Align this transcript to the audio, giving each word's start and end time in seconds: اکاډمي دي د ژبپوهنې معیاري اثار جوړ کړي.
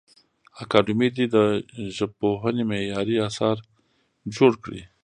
اکاډمي 0.63 1.09
دي 1.15 1.25
د 1.35 1.37
ژبپوهنې 1.97 2.63
معیاري 2.71 3.15
اثار 3.27 3.57
جوړ 4.35 4.51
کړي. 4.63 4.81